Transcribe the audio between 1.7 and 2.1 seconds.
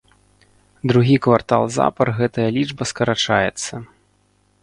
запар